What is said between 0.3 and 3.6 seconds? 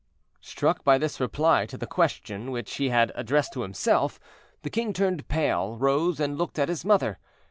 Struck by this reply to the question which he had addressed